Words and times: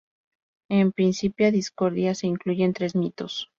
En 0.67 0.93
"Principia 0.93 1.51
Discordia" 1.51 2.15
se 2.15 2.25
incluyen 2.25 2.73
tres 2.73 2.95
mitos. 2.95 3.49